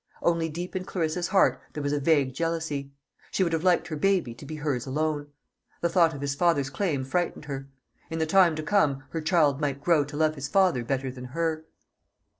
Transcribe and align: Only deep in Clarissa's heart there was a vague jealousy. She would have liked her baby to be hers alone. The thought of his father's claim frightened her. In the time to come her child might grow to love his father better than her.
Only 0.23 0.49
deep 0.49 0.75
in 0.75 0.83
Clarissa's 0.83 1.27
heart 1.27 1.61
there 1.73 1.83
was 1.83 1.93
a 1.93 1.99
vague 1.99 2.33
jealousy. 2.33 2.91
She 3.29 3.43
would 3.43 3.53
have 3.53 3.63
liked 3.63 3.87
her 3.89 3.95
baby 3.95 4.33
to 4.33 4.47
be 4.47 4.55
hers 4.55 4.87
alone. 4.87 5.27
The 5.81 5.89
thought 5.89 6.15
of 6.15 6.21
his 6.21 6.33
father's 6.33 6.71
claim 6.71 7.03
frightened 7.03 7.45
her. 7.45 7.69
In 8.09 8.17
the 8.17 8.25
time 8.25 8.55
to 8.55 8.63
come 8.63 9.03
her 9.11 9.21
child 9.21 9.61
might 9.61 9.79
grow 9.83 10.03
to 10.05 10.17
love 10.17 10.33
his 10.33 10.47
father 10.47 10.83
better 10.83 11.11
than 11.11 11.25
her. 11.25 11.65